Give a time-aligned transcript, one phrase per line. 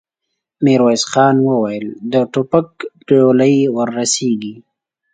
[0.63, 2.69] ميرويس خان وويل: د ټوپک
[3.07, 4.55] ډولۍ ور رسېږي؟